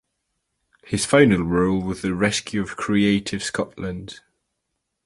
[0.83, 4.21] His final role was the rescue of Creative Scotland.